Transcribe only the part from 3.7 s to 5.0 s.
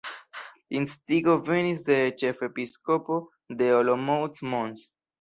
Olomouc Mons.